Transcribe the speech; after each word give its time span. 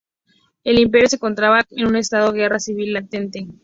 El 0.63 0.79
Imperio 0.79 1.07
se 1.09 1.17
encontraba 1.17 1.59
en 1.69 1.85
un 1.85 1.95
estado 1.95 2.31
de 2.31 2.39
guerra 2.39 2.57
civil 2.57 2.93
latente. 2.93 3.45